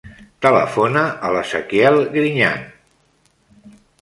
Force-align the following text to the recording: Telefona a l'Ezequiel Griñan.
Telefona 0.45 1.03
a 1.29 1.31
l'Ezequiel 1.35 1.99
Griñan. 2.17 2.65